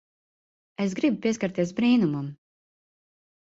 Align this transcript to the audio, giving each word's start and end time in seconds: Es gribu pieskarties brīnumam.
Es 0.85 0.95
gribu 0.99 1.19
pieskarties 1.25 1.75
brīnumam. 1.81 2.33